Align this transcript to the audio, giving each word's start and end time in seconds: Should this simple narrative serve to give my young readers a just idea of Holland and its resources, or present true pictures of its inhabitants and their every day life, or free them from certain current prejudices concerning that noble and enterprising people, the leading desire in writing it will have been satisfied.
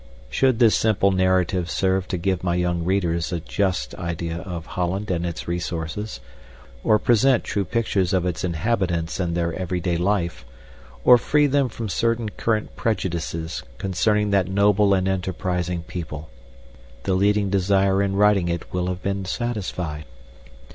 Should 0.31 0.57
this 0.57 0.75
simple 0.75 1.11
narrative 1.11 1.69
serve 1.69 2.07
to 2.07 2.17
give 2.17 2.43
my 2.43 2.55
young 2.55 2.83
readers 2.83 3.31
a 3.31 3.39
just 3.39 3.93
idea 3.93 4.37
of 4.37 4.65
Holland 4.65 5.11
and 5.11 5.23
its 5.27 5.47
resources, 5.47 6.19
or 6.83 6.97
present 6.97 7.43
true 7.43 7.63
pictures 7.65 8.11
of 8.11 8.25
its 8.25 8.43
inhabitants 8.43 9.19
and 9.19 9.37
their 9.37 9.53
every 9.53 9.79
day 9.79 9.97
life, 9.97 10.43
or 11.03 11.19
free 11.19 11.45
them 11.45 11.69
from 11.69 11.87
certain 11.87 12.29
current 12.29 12.75
prejudices 12.75 13.61
concerning 13.77 14.31
that 14.31 14.47
noble 14.47 14.95
and 14.95 15.07
enterprising 15.07 15.83
people, 15.83 16.31
the 17.03 17.13
leading 17.13 17.51
desire 17.51 18.01
in 18.01 18.15
writing 18.15 18.49
it 18.49 18.73
will 18.73 18.87
have 18.87 19.03
been 19.03 19.23
satisfied. 19.23 20.05